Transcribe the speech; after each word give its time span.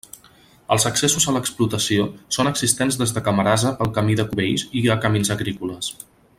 Els 0.75 0.85
accessos 0.89 1.27
a 1.27 1.33
l'explotació 1.35 2.07
són 2.37 2.49
existents 2.53 2.99
des 3.03 3.15
de 3.19 3.23
Camarasa 3.29 3.75
pel 3.83 3.93
camí 3.99 4.19
de 4.23 4.29
Cubells 4.33 4.65
i 4.81 4.85
camins 5.07 5.35
agrícoles. 5.39 5.97